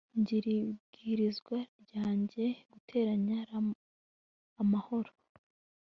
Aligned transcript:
ngir'ibwirizwa 0.19 1.57
ryanjye, 1.81 2.45
+r, 2.87 2.91
amahoro 4.61 5.11